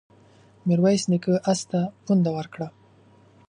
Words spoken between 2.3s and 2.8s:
ورکړه.